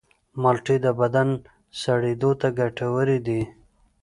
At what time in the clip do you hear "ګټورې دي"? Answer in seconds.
2.59-3.41